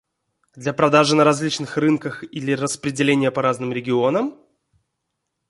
[0.55, 4.33] Для продажи на различных рынках или распределения по разным регионам?